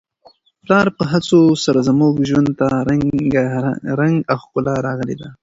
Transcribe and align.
د 0.03 0.03
پلار 0.63 0.87
په 0.97 1.03
هڅو 1.11 1.41
سره 1.63 1.79
زموږ 1.89 2.13
ژوند 2.29 2.49
ته 2.59 2.65
رنګ 3.99 4.17
او 4.31 4.37
ښکلا 4.43 4.75
راغلې 4.87 5.15
ده. 5.21 5.29